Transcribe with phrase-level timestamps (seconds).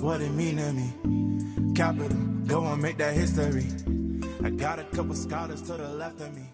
[0.00, 1.74] what it mean to me.
[1.74, 2.16] Capital,
[2.46, 3.66] go and make that history.
[4.42, 6.50] I got a couple scholars to the left of me.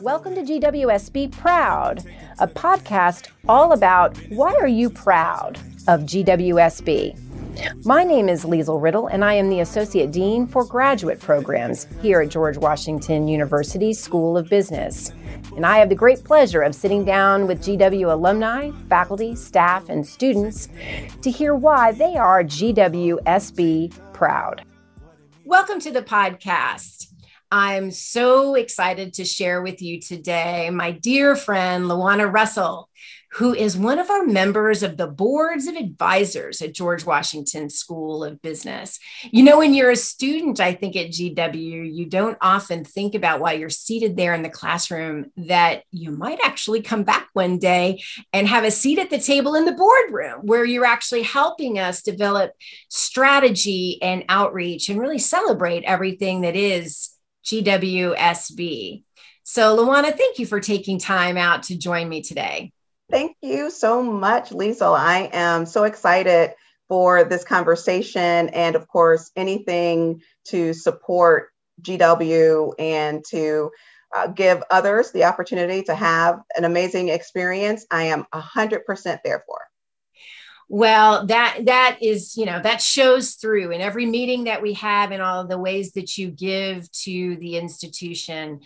[0.00, 2.04] Welcome to GWSB Proud,
[2.38, 5.58] a podcast all about why are you proud
[5.88, 7.16] of GWSB.
[7.84, 12.20] My name is Liesl Riddle, and I am the Associate Dean for Graduate Programs here
[12.20, 15.12] at George Washington University School of Business.
[15.56, 20.06] And I have the great pleasure of sitting down with GW alumni, faculty, staff, and
[20.06, 20.68] students
[21.22, 24.64] to hear why they are GWSB proud.
[25.44, 27.06] Welcome to the podcast.
[27.50, 32.88] I'm so excited to share with you today my dear friend, Luana Russell,
[33.34, 38.24] who is one of our members of the boards of advisors at George Washington School
[38.24, 38.98] of Business.
[39.30, 43.40] You know, when you're a student, I think at GW, you don't often think about
[43.40, 48.02] while you're seated there in the classroom that you might actually come back one day
[48.32, 52.02] and have a seat at the table in the boardroom where you're actually helping us
[52.02, 52.52] develop
[52.88, 57.10] strategy and outreach and really celebrate everything that is
[57.44, 59.04] GWSB.
[59.44, 62.72] So, Luana, thank you for taking time out to join me today.
[63.10, 64.96] Thank you so much, Liesl.
[64.96, 66.54] I am so excited
[66.88, 71.48] for this conversation and, of course, anything to support
[71.82, 73.70] GW and to
[74.14, 77.84] uh, give others the opportunity to have an amazing experience.
[77.90, 79.58] I am 100% there for
[80.72, 85.10] well that that is you know that shows through in every meeting that we have
[85.10, 88.60] and all the ways that you give to the institution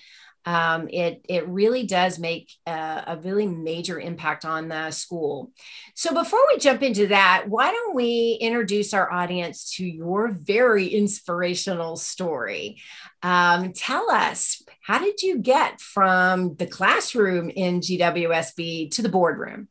[0.47, 5.53] um, it it really does make a, a, really major impact on the school.
[5.95, 10.89] So before we jump into that, why don't we introduce our audience to your very
[10.89, 12.83] inspirational story?
[13.23, 19.69] Um, tell us how did you get from the classroom in GWSB to the boardroom?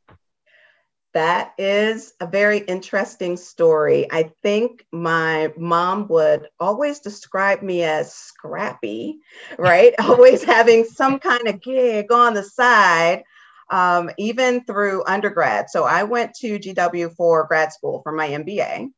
[1.13, 4.12] That is a very interesting story.
[4.12, 9.19] I think my mom would always describe me as scrappy,
[9.59, 9.94] right?
[10.00, 13.23] always having some kind of gig on the side,
[13.69, 15.69] um, even through undergrad.
[15.69, 18.90] So I went to GW for grad school for my MBA.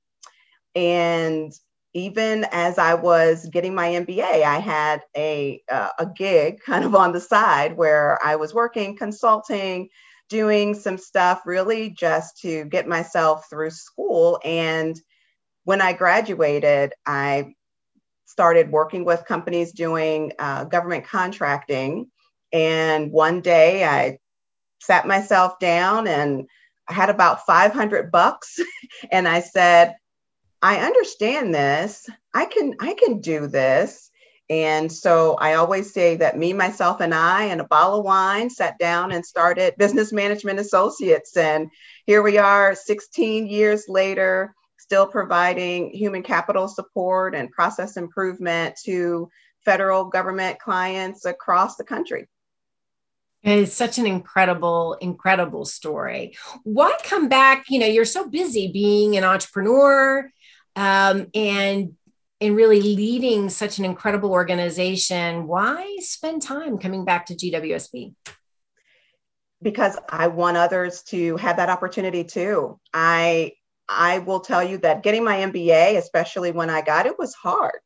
[0.74, 1.54] And
[1.94, 6.96] even as I was getting my MBA, I had a, uh, a gig kind of
[6.96, 9.90] on the side where I was working, consulting,
[10.30, 14.40] doing some stuff really just to get myself through school.
[14.44, 15.00] And
[15.64, 17.54] when I graduated, I
[18.26, 22.12] started working with companies doing uh, government contracting.
[22.52, 24.20] And one day I
[24.82, 26.48] sat myself down and
[26.88, 28.60] I had about 500 bucks.
[29.12, 29.96] and I said,
[30.62, 32.10] I understand this.
[32.34, 34.10] I can I can do this.
[34.50, 38.50] And so I always say that me, myself, and I, and a bottle of wine,
[38.50, 41.36] sat down and started Business Management Associates.
[41.36, 41.70] And
[42.06, 49.30] here we are 16 years later, still providing human capital support and process improvement to
[49.64, 52.28] federal government clients across the country.
[53.42, 56.36] It's such an incredible, incredible story.
[56.64, 57.66] Why come back?
[57.70, 60.32] You know, you're so busy being an entrepreneur
[60.76, 61.94] um, and
[62.40, 68.14] in really leading such an incredible organization, why spend time coming back to GWSB?
[69.62, 72.80] Because I want others to have that opportunity too.
[72.94, 73.54] I
[73.88, 77.80] I will tell you that getting my MBA, especially when I got it, was hard.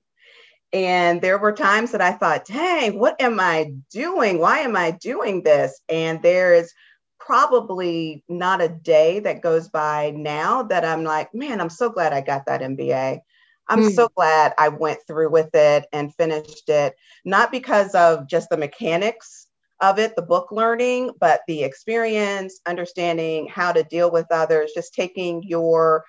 [0.71, 4.39] And there were times that I thought, dang, what am I doing?
[4.39, 5.81] Why am I doing this?
[5.89, 6.73] And there is
[7.19, 12.13] probably not a day that goes by now that I'm like, man, I'm so glad
[12.13, 13.19] I got that MBA.
[13.69, 13.91] I'm mm.
[13.91, 18.57] so glad I went through with it and finished it, not because of just the
[18.57, 19.47] mechanics
[19.79, 24.93] of it, the book learning, but the experience, understanding how to deal with others, just
[24.93, 26.03] taking your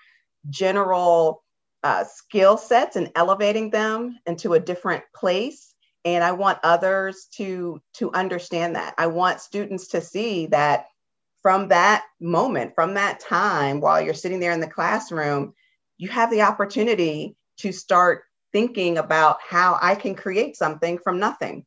[0.48, 1.44] general
[1.82, 5.74] uh, skill sets and elevating them into a different place.
[6.04, 8.94] And I want others to to understand that.
[8.96, 10.86] I want students to see that
[11.42, 15.54] from that moment, from that time, while you're sitting there in the classroom,
[15.98, 21.64] you have the opportunity to start thinking about how I can create something from nothing.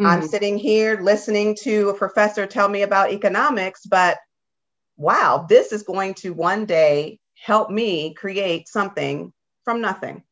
[0.00, 0.06] Mm-hmm.
[0.06, 4.18] I'm sitting here listening to a professor tell me about economics, but
[4.96, 9.32] wow, this is going to one day help me create something
[9.64, 10.22] from nothing.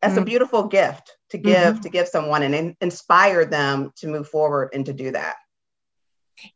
[0.00, 0.22] That's mm-hmm.
[0.22, 1.80] a beautiful gift to give mm-hmm.
[1.80, 5.36] to give someone and in, inspire them to move forward and to do that.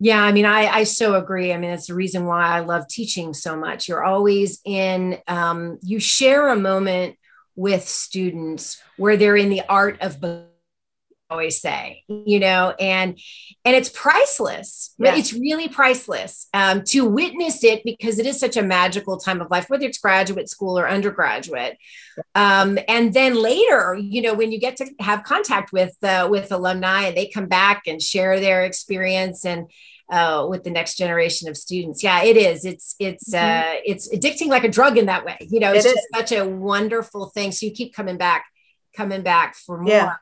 [0.00, 1.52] Yeah, I mean, I, I so agree.
[1.52, 3.88] I mean, it's the reason why I love teaching so much.
[3.88, 7.16] You're always in, um, you share a moment
[7.58, 10.20] with students where they're in the art of
[11.30, 13.18] always say you know and
[13.64, 15.14] and it's priceless yeah.
[15.14, 19.50] it's really priceless um, to witness it because it is such a magical time of
[19.50, 21.76] life whether it's graduate school or undergraduate
[22.34, 26.50] um, and then later you know when you get to have contact with uh, with
[26.50, 29.68] alumni and they come back and share their experience and
[30.10, 32.02] uh, with the next generation of students.
[32.02, 32.64] Yeah, it is.
[32.64, 33.76] It's it's mm-hmm.
[33.76, 35.36] uh, it's addicting like a drug in that way.
[35.40, 36.08] You know, it's it just is.
[36.14, 37.52] such a wonderful thing.
[37.52, 38.46] So you keep coming back,
[38.96, 39.92] coming back for more.
[39.92, 40.14] Yeah.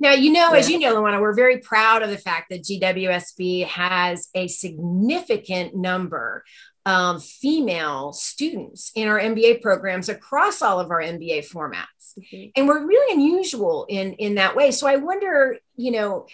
[0.00, 0.58] Now, you know, yeah.
[0.58, 5.74] as you know, Luana, we're very proud of the fact that GWSB has a significant
[5.74, 6.44] number
[6.86, 12.18] of female students in our MBA programs across all of our MBA formats.
[12.18, 12.50] Mm-hmm.
[12.56, 14.70] And we're really unusual in, in that way.
[14.70, 16.26] So I wonder, you know,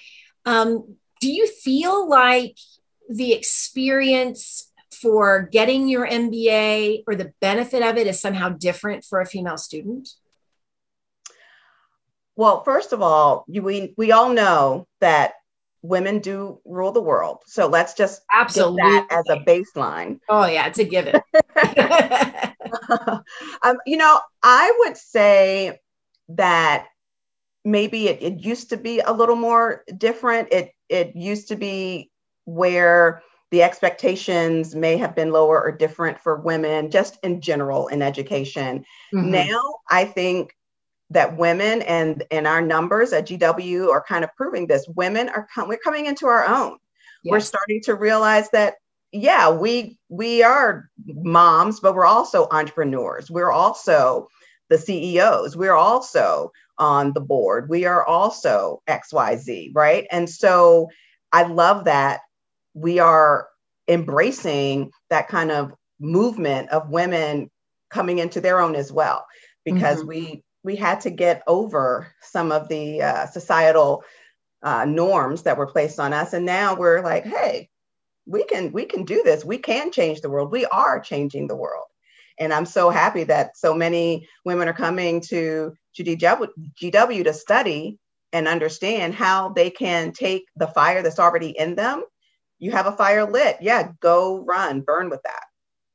[0.44, 2.56] um, do you feel like
[3.08, 9.20] the experience for getting your MBA or the benefit of it is somehow different for
[9.20, 10.08] a female student?
[12.36, 15.34] Well, first of all, you, we we all know that
[15.82, 17.38] women do rule the world.
[17.46, 20.20] So let's just absolutely that as a baseline.
[20.28, 21.20] Oh yeah, it's a given.
[23.62, 25.78] um, you know, I would say
[26.30, 26.86] that
[27.64, 30.52] maybe it, it used to be a little more different.
[30.52, 32.10] It it used to be
[32.44, 38.02] where the expectations may have been lower or different for women just in general in
[38.02, 38.84] education.
[39.14, 39.30] Mm-hmm.
[39.30, 39.60] Now
[39.90, 40.54] I think
[41.10, 44.86] that women and and our numbers at GW are kind of proving this.
[44.88, 46.78] Women are com- we're coming into our own.
[47.22, 47.32] Yes.
[47.32, 48.74] We're starting to realize that
[49.12, 53.30] yeah, we we are moms, but we're also entrepreneurs.
[53.30, 54.28] We're also
[54.70, 55.56] the CEOs.
[55.56, 57.68] We're also on the board.
[57.68, 60.06] We are also XYZ, right?
[60.10, 60.88] And so
[61.32, 62.20] I love that
[62.72, 63.48] we are
[63.88, 67.50] embracing that kind of movement of women
[67.90, 69.26] coming into their own as well
[69.64, 70.08] because mm-hmm.
[70.08, 74.04] we we had to get over some of the uh, societal
[74.62, 77.68] uh, norms that were placed on us and now we're like hey
[78.26, 81.56] we can we can do this we can change the world we are changing the
[81.56, 81.86] world
[82.40, 86.48] and i'm so happy that so many women are coming to GW,
[86.80, 87.98] GW to study
[88.32, 92.04] and understand how they can take the fire that's already in them.
[92.60, 93.56] You have a fire lit.
[93.60, 95.44] Yeah go run burn with that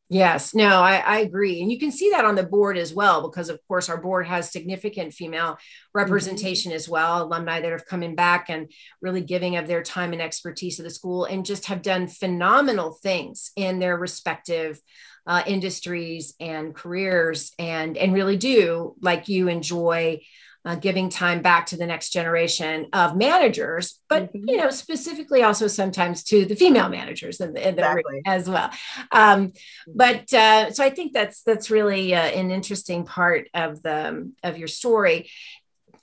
[0.07, 1.63] Yes, no, I, I, agree.
[1.63, 4.27] And you can see that on the board as well, because of course our board
[4.27, 5.97] has significant female mm-hmm.
[5.97, 6.75] representation mm-hmm.
[6.75, 8.71] as well, alumni that have coming back and
[9.01, 12.91] really giving of their time and expertise to the school and just have done phenomenal
[12.91, 14.79] things in their respective
[15.27, 20.19] uh, industries and careers and and really do like you enjoy
[20.65, 24.49] uh, giving time back to the next generation of managers, but mm-hmm.
[24.49, 28.21] you know specifically also sometimes to the female managers and exactly.
[28.25, 28.71] as well.
[29.11, 29.53] Um,
[29.87, 34.57] but uh, so I think that's that's really uh, an interesting part of the of
[34.57, 35.29] your story.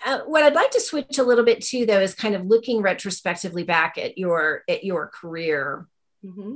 [0.04, 2.82] Uh, what I'd like to switch a little bit to though is kind of looking
[2.82, 5.88] retrospectively back at your at your career.
[6.24, 6.54] Mm-hmm.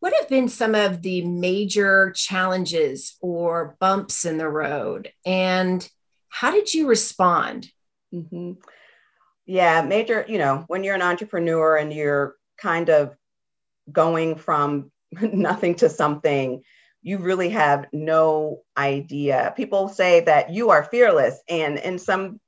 [0.00, 5.12] What have been some of the major challenges or bumps in the road?
[5.26, 5.86] And
[6.30, 7.70] how did you respond?
[8.14, 8.52] Mm-hmm.
[9.46, 13.14] Yeah, major, you know, when you're an entrepreneur and you're kind of
[13.90, 14.90] going from
[15.20, 16.62] nothing to something,
[17.02, 19.52] you really have no idea.
[19.56, 22.40] People say that you are fearless, and in some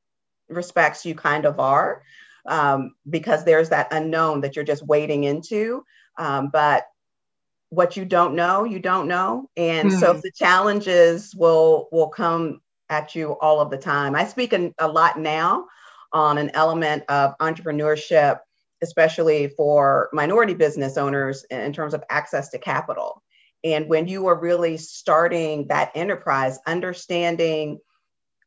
[0.49, 2.03] respects, you kind of are,
[2.47, 5.85] um, because there's that unknown that you're just wading into.
[6.19, 6.85] Um, but
[7.71, 9.99] what you don't know, you don't know, and mm-hmm.
[9.99, 12.61] so the challenges will will come
[12.93, 14.15] at you all of the time.
[14.15, 15.67] I speak a, a lot now
[16.13, 18.39] on an element of entrepreneurship,
[18.83, 23.23] especially for minority business owners in terms of access to capital.
[23.65, 27.79] And when you are really starting that enterprise, understanding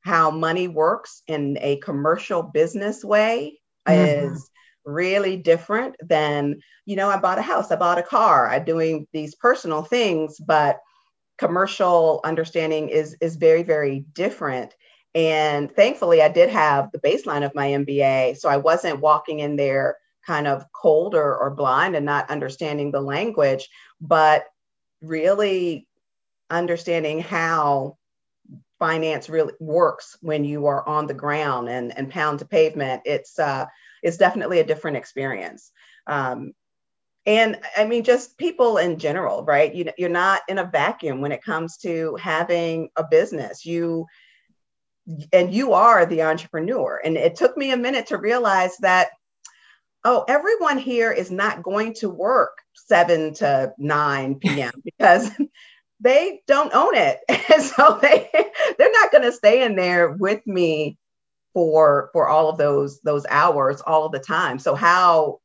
[0.03, 4.27] how money works in a commercial business way mm-hmm.
[4.27, 4.49] is
[4.85, 9.07] really different than, you know, I bought a house, I bought a car, I'm doing
[9.11, 10.77] these personal things, but
[11.37, 14.73] commercial understanding is is very very different.
[15.13, 19.55] And thankfully i did have the baseline of my mba so i wasn't walking in
[19.55, 23.69] there kind of cold or, or blind and not understanding the language
[24.01, 24.43] but
[25.01, 25.87] really
[26.49, 27.97] understanding how
[28.77, 33.39] finance really works when you are on the ground and, and pound to pavement it's
[33.39, 33.65] uh,
[34.05, 35.71] it's definitely a different experience.
[36.05, 36.53] Um,
[37.25, 39.73] and i mean just people in general right?
[39.73, 43.65] You, you're not in a vacuum when it comes to having a business.
[43.65, 44.05] You
[45.31, 46.99] and you are the entrepreneur.
[47.03, 49.09] And it took me a minute to realize that
[50.03, 55.31] oh everyone here is not going to work 7 to 9 p.m because
[56.01, 57.19] they don't own it.
[57.53, 58.29] And so they
[58.77, 60.97] they're not going to stay in there with me
[61.53, 64.59] for for all of those those hours all of the time.
[64.59, 65.39] So how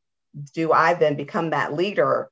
[0.55, 2.31] do i then become that leader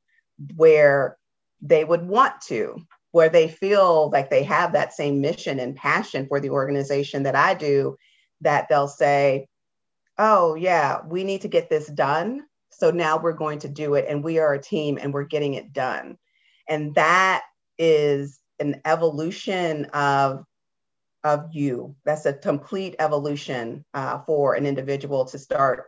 [0.57, 1.17] where
[1.61, 2.77] they would want to
[3.11, 7.35] where they feel like they have that same mission and passion for the organization that
[7.35, 7.97] i do
[8.41, 9.47] that they'll say
[10.19, 14.05] oh yeah we need to get this done so now we're going to do it
[14.09, 16.17] and we are a team and we're getting it done
[16.69, 17.43] and that
[17.79, 20.45] is an evolution of
[21.25, 21.95] of you.
[22.05, 25.87] That's a complete evolution uh, for an individual to start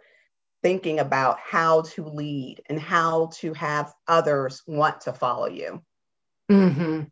[0.63, 5.83] thinking about how to lead and how to have others want to follow you.
[6.51, 7.05] Mm-hmm.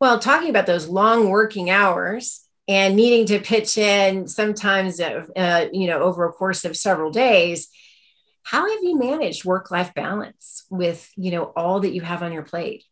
[0.00, 5.66] Well, talking about those long working hours and needing to pitch in sometimes, uh, uh
[5.72, 7.68] you know, over a course of several days,
[8.42, 12.32] how have you managed work life balance with, you know, all that you have on
[12.32, 12.84] your plate?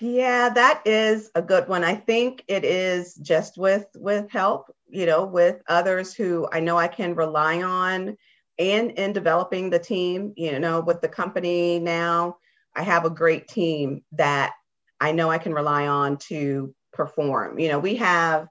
[0.00, 1.84] Yeah, that is a good one.
[1.84, 6.76] I think it is just with with help, you know, with others who I know
[6.76, 8.16] I can rely on
[8.58, 12.36] and in developing the team, you know, with the company now,
[12.74, 14.52] I have a great team that
[15.00, 17.58] I know I can rely on to perform.
[17.58, 18.48] You know, we have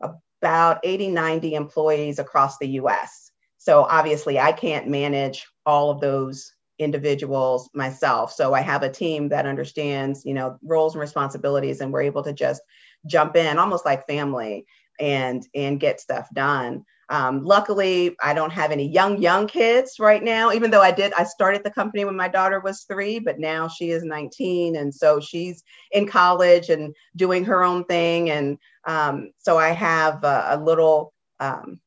[0.00, 3.30] about 80, 90 employees across the US.
[3.58, 8.32] So obviously I can't manage all of those individuals myself.
[8.32, 12.22] So I have a team that understands, you know, roles and responsibilities, and we're able
[12.24, 12.62] to just
[13.06, 14.66] jump in almost like family
[15.00, 16.84] and and get stuff done.
[17.10, 20.52] Um, luckily, I don't have any young young kids right now.
[20.52, 23.66] Even though I did, I started the company when my daughter was three, but now
[23.66, 28.30] she is 19, and so she's in college and doing her own thing.
[28.30, 31.80] And um, so I have a, a little um,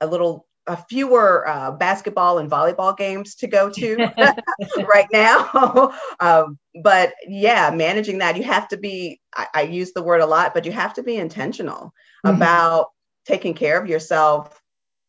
[0.00, 3.96] a little a fewer uh, basketball and volleyball games to go to
[4.88, 5.92] right now.
[6.20, 10.26] um, but yeah, managing that, you have to be, I, I, use the word a
[10.26, 11.92] lot, but you have to be intentional
[12.24, 12.36] mm-hmm.
[12.36, 12.88] about
[13.26, 14.60] taking care of yourself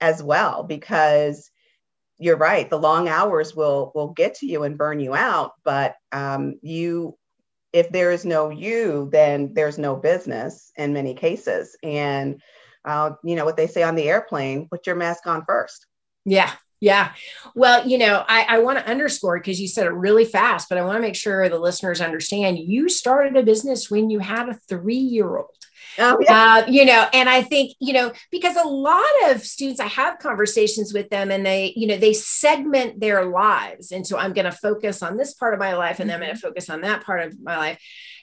[0.02, 1.50] as well, because
[2.18, 2.70] you're right.
[2.70, 7.18] The long hours will, will get to you and burn you out, but um, you,
[7.74, 11.76] if there is no you, then there's no business in many cases.
[11.84, 12.42] And
[12.86, 15.86] uh, you know what they say on the airplane put your mask on first
[16.26, 17.12] yeah yeah
[17.56, 20.78] well you know i, I want to underscore because you said it really fast but
[20.78, 24.50] i want to make sure the listeners understand you started a business when you had
[24.50, 25.56] a three year old
[25.98, 26.64] Oh, yeah.
[26.66, 30.20] Uh, you know, and I think, you know, because a lot of students, I have
[30.20, 34.46] conversations with them and they, you know, they segment their lives And so I'm going
[34.46, 36.48] to focus on this part of my life and then I'm going to mm-hmm.
[36.48, 37.80] focus on that part of my life.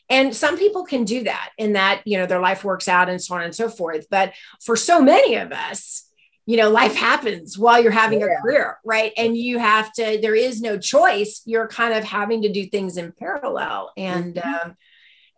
[0.09, 3.23] And some people can do that in that, you know, their life works out and
[3.23, 4.07] so on and so forth.
[4.11, 6.09] But for so many of us,
[6.45, 8.27] you know, life happens while you're having yeah.
[8.27, 9.13] a career, right?
[9.17, 11.41] And you have to, there is no choice.
[11.47, 13.93] You're kind of having to do things in parallel.
[13.97, 14.71] And, mm-hmm.
[14.71, 14.77] um,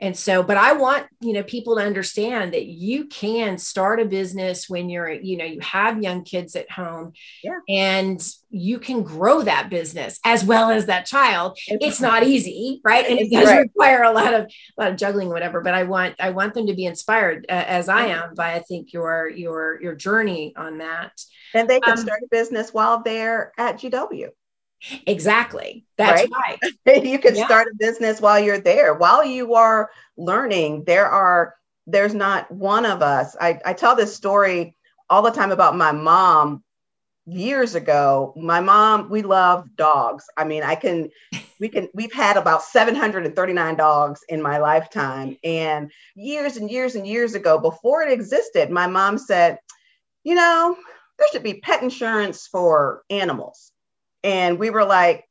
[0.00, 4.04] and so but i want you know people to understand that you can start a
[4.04, 7.58] business when you're you know you have young kids at home yeah.
[7.68, 11.58] and you can grow that business as well as that child.
[11.66, 13.04] It's not easy right?
[13.08, 13.60] And it does right.
[13.60, 16.66] require a lot of a lot of juggling whatever but i want i want them
[16.66, 20.78] to be inspired uh, as i am by i think your your your journey on
[20.78, 21.12] that.
[21.54, 24.30] And they can um, start a business while they're at gw
[25.06, 25.84] Exactly.
[25.96, 26.58] That's right.
[26.86, 27.04] right.
[27.04, 27.46] you can yeah.
[27.46, 28.94] start a business while you're there.
[28.94, 31.54] While you are learning, there are
[31.86, 33.36] there's not one of us.
[33.40, 34.76] I, I tell this story
[35.10, 36.64] all the time about my mom
[37.26, 38.32] years ago.
[38.36, 40.24] My mom, we love dogs.
[40.36, 41.10] I mean, I can
[41.60, 45.36] we can we've had about 739 dogs in my lifetime.
[45.44, 49.58] And years and years and years ago, before it existed, my mom said,
[50.22, 50.76] you know,
[51.18, 53.72] there should be pet insurance for animals
[54.24, 55.24] and we were like,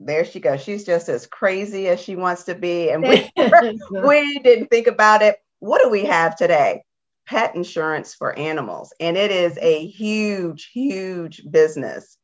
[0.00, 0.62] there she goes.
[0.62, 2.90] She's just as crazy as she wants to be.
[2.90, 3.30] And we,
[3.90, 5.36] we didn't think about it.
[5.60, 6.82] What do we have today?
[7.26, 8.92] Pet insurance for animals.
[9.00, 12.16] And it is a huge, huge business.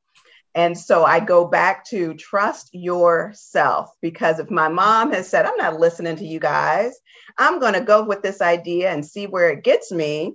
[0.56, 5.56] And so I go back to trust yourself because if my mom has said, I'm
[5.56, 6.94] not listening to you guys,
[7.38, 10.34] I'm going to go with this idea and see where it gets me.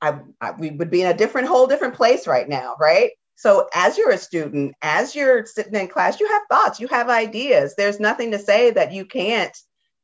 [0.00, 3.10] I, I, we would be in a different, whole different place right now, right?
[3.40, 7.08] So, as you're a student, as you're sitting in class, you have thoughts, you have
[7.08, 7.74] ideas.
[7.74, 9.56] There's nothing to say that you can't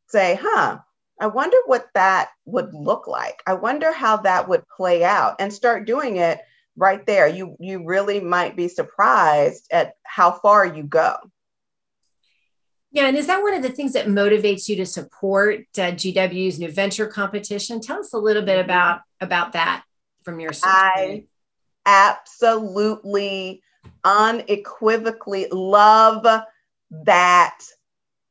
[0.08, 0.78] say, huh,
[1.20, 3.42] I wonder what that would look like.
[3.46, 6.40] I wonder how that would play out and start doing it
[6.78, 7.28] right there.
[7.28, 11.16] You, you really might be surprised at how far you go.
[12.90, 16.58] Yeah, and is that one of the things that motivates you to support uh, GW's
[16.58, 17.82] new venture competition?
[17.82, 19.84] Tell us a little bit about about that
[20.22, 20.70] from your side.
[20.96, 21.24] I
[21.86, 23.62] absolutely,
[24.04, 26.26] unequivocally love
[26.90, 27.58] that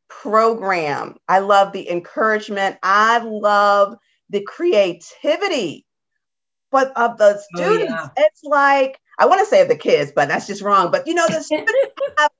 [0.08, 1.16] program.
[1.28, 2.78] I love the encouragement.
[2.84, 3.96] I love
[4.30, 5.86] the creativity
[6.76, 8.10] but of the students, oh, yeah.
[8.18, 10.92] it's like I want to say of the kids, but that's just wrong.
[10.92, 11.74] But you know, the students
[12.18, 12.32] have,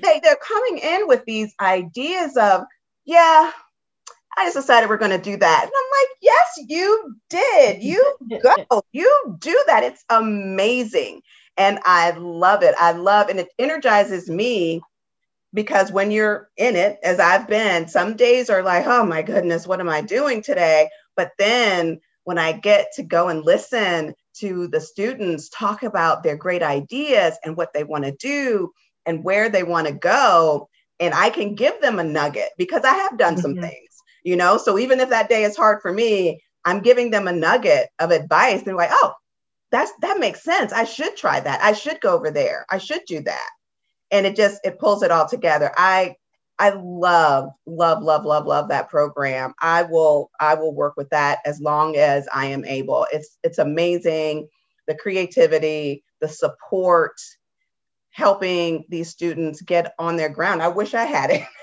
[0.00, 2.62] they they're coming in with these ideas of,
[3.04, 3.50] yeah,
[4.36, 5.62] I just decided we're going to do that.
[5.62, 7.82] And I'm like, yes, you did.
[7.82, 8.82] You go.
[8.92, 9.84] You do that.
[9.84, 11.22] It's amazing.
[11.56, 12.74] And I love it.
[12.78, 14.80] I love and it energizes me
[15.52, 19.66] because when you're in it, as I've been, some days are like, oh my goodness,
[19.66, 20.88] what am I doing today?
[21.14, 26.36] But then when I get to go and listen to the students talk about their
[26.36, 28.72] great ideas and what they want to do
[29.04, 30.68] and where they want to go,
[31.00, 33.62] and I can give them a nugget because I have done some mm-hmm.
[33.62, 33.91] things,
[34.24, 34.56] you know.
[34.58, 38.10] So even if that day is hard for me, I'm giving them a nugget of
[38.10, 38.62] advice.
[38.62, 39.14] They're like, oh,
[39.70, 40.72] that's that makes sense.
[40.72, 41.62] I should try that.
[41.62, 42.66] I should go over there.
[42.70, 43.50] I should do that.
[44.10, 45.72] And it just it pulls it all together.
[45.76, 46.16] I
[46.58, 49.52] I love, love, love, love, love that program.
[49.60, 53.06] I will, I will work with that as long as I am able.
[53.12, 54.48] It's, it's amazing.
[54.86, 57.14] The creativity, the support,
[58.10, 60.62] helping these students get on their ground.
[60.62, 61.42] I wish I had it.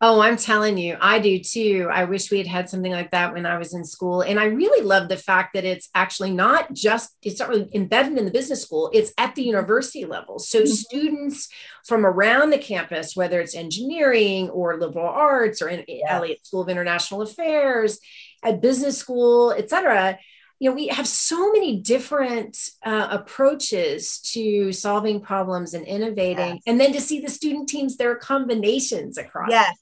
[0.00, 1.88] Oh, I'm telling you, I do too.
[1.92, 4.20] I wish we had had something like that when I was in school.
[4.20, 8.16] And I really love the fact that it's actually not just, it's not really embedded
[8.16, 10.38] in the business school, it's at the university level.
[10.38, 10.68] So mm-hmm.
[10.68, 11.48] students
[11.84, 15.84] from around the campus, whether it's engineering or liberal arts or in.
[16.06, 17.98] Elliott School of International Affairs,
[18.44, 20.16] at business school, et cetera,
[20.60, 26.62] you know we have so many different uh, approaches to solving problems and innovating yes.
[26.66, 29.76] and then to see the student teams their combinations across yes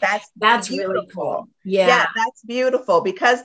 [0.00, 0.92] that's that's beautiful.
[0.92, 1.86] really cool yeah.
[1.86, 3.40] yeah that's beautiful because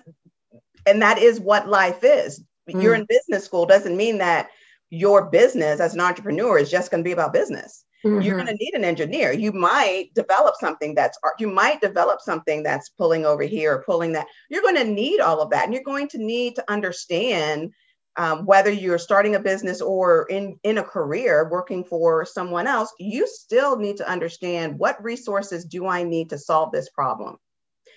[0.85, 2.81] and that is what life is mm.
[2.81, 4.49] you're in business school doesn't mean that
[4.89, 8.21] your business as an entrepreneur is just going to be about business Mm-hmm.
[8.21, 9.31] You're going to need an engineer.
[9.31, 11.35] You might develop something that's art.
[11.39, 14.27] you might develop something that's pulling over here or pulling that.
[14.49, 17.73] You're going to need all of that, and you're going to need to understand
[18.17, 22.91] um, whether you're starting a business or in in a career working for someone else.
[22.99, 27.37] You still need to understand what resources do I need to solve this problem.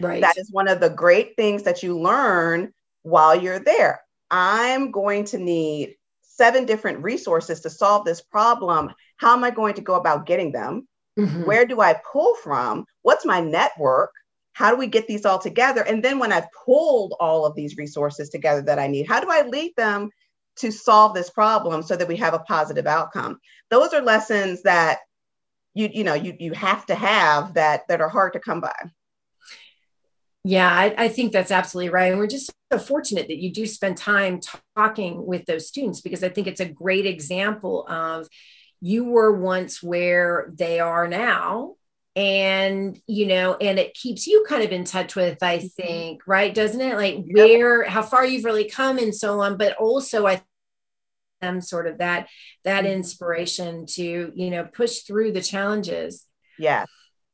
[0.00, 0.20] Right.
[0.20, 4.00] That is one of the great things that you learn while you're there.
[4.30, 8.92] I'm going to need seven different resources to solve this problem.
[9.16, 10.86] How am I going to go about getting them?
[11.18, 11.44] Mm-hmm.
[11.44, 12.86] Where do I pull from?
[13.02, 14.12] What's my network?
[14.52, 15.82] How do we get these all together?
[15.82, 19.28] And then when I've pulled all of these resources together that I need, how do
[19.30, 20.10] I lead them
[20.56, 23.38] to solve this problem so that we have a positive outcome?
[23.70, 24.98] Those are lessons that
[25.74, 28.74] you you know you you have to have that that are hard to come by.
[30.42, 32.10] Yeah, I, I, think that's absolutely right.
[32.10, 34.40] And we're just so fortunate that you do spend time
[34.74, 38.26] talking with those students because I think it's a great example of
[38.80, 41.74] you were once where they are now.
[42.20, 45.66] And, you know, and it keeps you kind of in touch with, I mm-hmm.
[45.68, 46.54] think, right?
[46.54, 46.94] Doesn't it?
[46.96, 49.56] Like where, how far you've really come and so on.
[49.56, 50.42] But also, I
[51.40, 52.28] them sort of that
[52.64, 52.92] that mm-hmm.
[52.92, 56.26] inspiration to you know push through the challenges
[56.58, 56.86] yes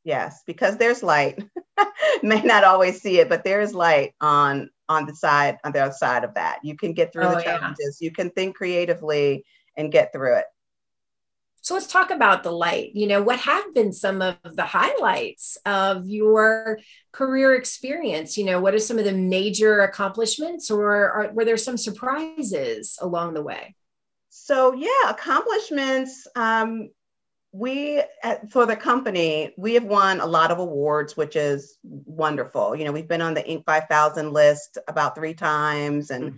[0.04, 1.42] yes because there's light
[2.22, 5.92] may not always see it but there's light on on the side on the other
[5.92, 8.06] side of that you can get through oh, the challenges yeah.
[8.06, 9.44] you can think creatively
[9.76, 10.44] and get through it
[11.66, 12.92] so let's talk about the light.
[12.94, 16.78] You know what have been some of the highlights of your
[17.10, 18.38] career experience?
[18.38, 22.96] You know what are some of the major accomplishments or are, were there some surprises
[23.02, 23.74] along the way?
[24.28, 26.90] So yeah accomplishments um,
[27.50, 32.76] we at, for the company we have won a lot of awards which is wonderful.
[32.76, 36.36] You know we've been on the inc 5000 list about three times and mm-hmm.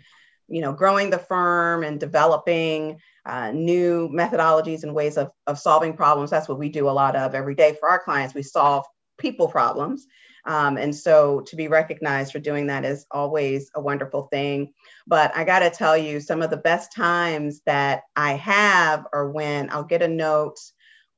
[0.48, 5.94] You know growing the firm and developing uh, new methodologies and ways of, of solving
[5.94, 6.30] problems.
[6.30, 8.34] That's what we do a lot of every day for our clients.
[8.34, 8.84] We solve
[9.18, 10.06] people problems.
[10.44, 14.72] Um, and so to be recognized for doing that is always a wonderful thing.
[15.06, 19.30] But i got to tell you some of the best times that i have are
[19.30, 20.58] when i'll get a note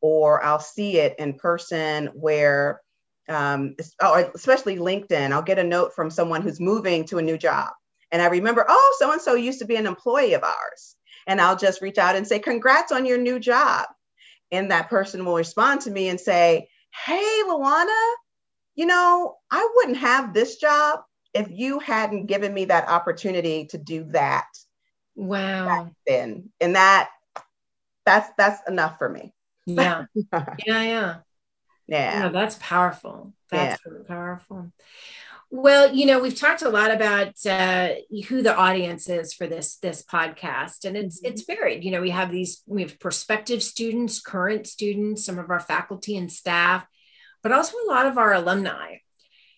[0.01, 2.81] or I'll see it in person where,
[3.29, 7.39] um, oh, especially LinkedIn, I'll get a note from someone who's moving to a new
[7.39, 7.71] job.
[8.13, 10.97] And I remember, oh, so and so used to be an employee of ours.
[11.27, 13.87] And I'll just reach out and say, congrats on your new job.
[14.51, 16.69] And that person will respond to me and say,
[17.05, 18.15] hey, Luana,
[18.75, 21.01] you know, I wouldn't have this job
[21.35, 24.47] if you hadn't given me that opportunity to do that.
[25.15, 25.91] Wow.
[26.07, 27.11] Then, and that
[28.07, 29.33] that's that's enough for me.
[29.67, 30.07] Yeah.
[30.15, 30.55] yeah.
[30.67, 30.83] Yeah.
[30.83, 31.17] Yeah.
[31.87, 32.29] Yeah.
[32.29, 33.35] That's powerful.
[33.51, 34.03] That's yeah.
[34.09, 34.73] powerful.
[35.53, 37.95] Well, you know, we've talked a lot about uh,
[38.29, 41.33] who the audience is for this this podcast, and it's mm-hmm.
[41.33, 41.83] it's varied.
[41.83, 46.17] You know, we have these we have prospective students, current students, some of our faculty
[46.17, 46.87] and staff,
[47.43, 48.99] but also a lot of our alumni.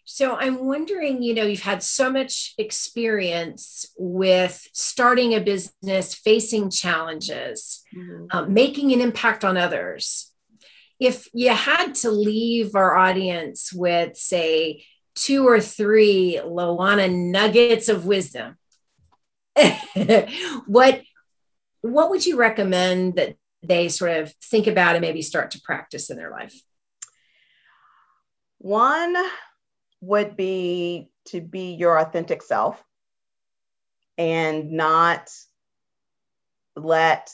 [0.04, 6.70] So I'm wondering, you know, you've had so much experience with starting a business, facing
[6.70, 8.26] challenges, mm-hmm.
[8.36, 10.32] um, making an impact on others.
[10.98, 18.06] If you had to leave our audience with, say, two or three Lawana nuggets of
[18.06, 18.56] wisdom,
[20.66, 21.02] what
[21.82, 26.10] what would you recommend that they sort of think about and maybe start to practice
[26.10, 26.54] in their life?
[28.58, 29.16] One
[30.00, 32.82] would be to be your authentic self
[34.16, 35.30] and not
[36.76, 37.30] let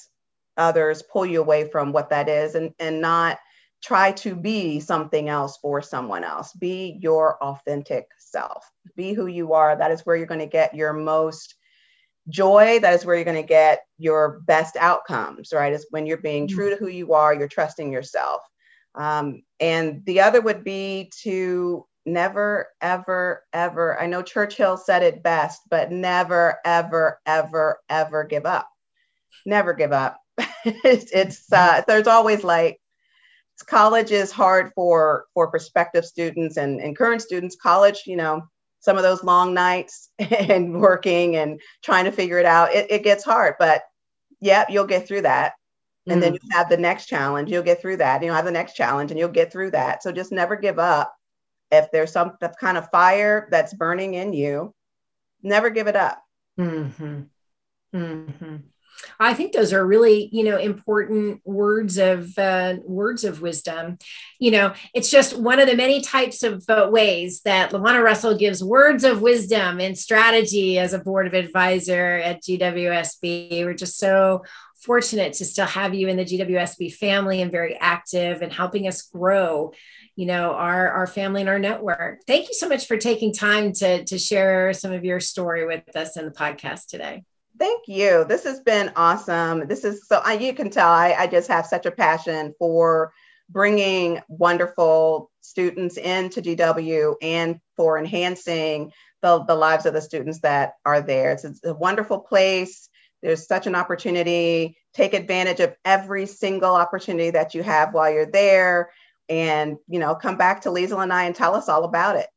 [0.57, 3.39] others pull you away from what that is and, and not
[3.83, 6.53] try to be something else for someone else.
[6.53, 8.65] Be your authentic self.
[8.97, 9.77] Be who you are.
[9.77, 11.55] That is where you're going to get your most
[12.29, 12.79] joy.
[12.81, 15.73] That is where you're going to get your best outcomes, right?
[15.73, 16.57] Is when you're being mm-hmm.
[16.57, 18.43] true to who you are, you're trusting yourself.
[18.95, 25.23] Um, and the other would be to never, ever, ever, I know Churchill said it
[25.23, 28.69] best, but never, ever, ever, ever give up.
[29.47, 30.19] Never give up.
[30.65, 32.77] it's, it's uh, there's always light.
[33.63, 37.57] College is hard for for prospective students and, and current students.
[37.57, 38.43] College, you know,
[38.81, 43.05] some of those long nights and working and trying to figure it out, it, it
[43.05, 43.55] gets hard.
[43.59, 43.83] But
[44.41, 45.55] yeah, you'll get through that.
[46.07, 46.23] And mm.
[46.23, 48.23] then you have the next challenge, you'll get through that.
[48.23, 50.03] You'll have the next challenge and you'll get through that.
[50.03, 51.15] So just never give up
[51.71, 54.75] if there's some kind of fire that's burning in you,
[55.43, 56.23] never give it up.
[56.59, 57.23] Mm-hmm.
[57.95, 58.57] Mm-hmm.
[59.21, 63.99] I think those are really, you know, important words of uh, words of wisdom.
[64.39, 68.37] You know, it's just one of the many types of uh, ways that Lawana Russell
[68.37, 73.65] gives words of wisdom and strategy as a board of advisor at GWSB.
[73.65, 74.45] We're just so
[74.81, 79.03] fortunate to still have you in the GWSB family and very active and helping us
[79.03, 79.73] grow
[80.15, 83.73] you know our our family and our network thank you so much for taking time
[83.73, 87.23] to to share some of your story with us in the podcast today
[87.59, 88.25] thank you.
[88.25, 89.67] This has been awesome.
[89.67, 93.13] This is so you can tell I, I just have such a passion for
[93.51, 98.93] bringing wonderful students into gw and for enhancing
[99.23, 101.33] the, the lives of the students that are there.
[101.33, 102.89] It's, it's a wonderful place.
[103.23, 104.77] There's such an opportunity.
[104.95, 108.91] Take advantage of every single opportunity that you have while you're there.
[109.29, 112.29] And you know come back to Liesl and I and tell us all about it.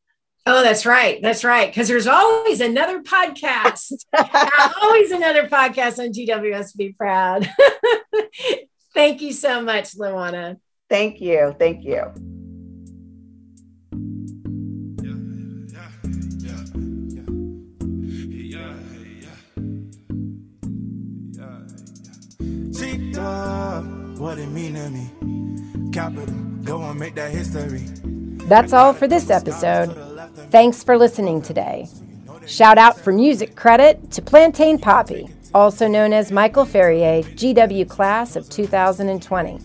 [0.45, 1.21] Oh, that's right.
[1.21, 1.69] That's right.
[1.69, 3.93] Because there's always another podcast.
[4.81, 7.49] always another podcast on GWSB Proud.
[8.93, 10.57] Thank you so much, Lawana.
[10.89, 11.55] Thank you.
[11.57, 12.11] Thank you.
[24.21, 25.91] what it mean to me.
[25.91, 27.81] Capital Go and make that history.
[28.47, 30.10] That's all for this episode.
[30.51, 31.87] Thanks for listening today.
[32.45, 38.35] Shout out for music credit to Plantain Poppy, also known as Michael Ferrier, GW class
[38.35, 39.59] of 2020.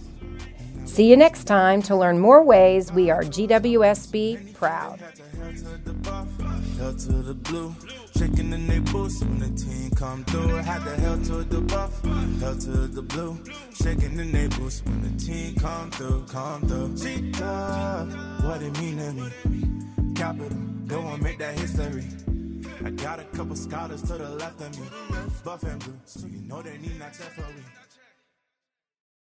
[0.85, 5.01] See you next time to learn more ways we are GWSB proud.
[8.17, 10.55] Shaking when the team come through.
[10.57, 12.01] Had the hell to the buff,
[12.41, 13.39] hell to the blue.
[13.75, 14.31] Shaking when
[15.03, 16.97] the team come through, come through.
[16.97, 19.13] Cheetah, what it mean to
[19.51, 20.13] me?
[20.15, 22.05] Capital, go and make that history.
[22.85, 24.87] I got a couple scholars to the left of me,
[25.45, 27.86] buff and blue, so you know they need not for me.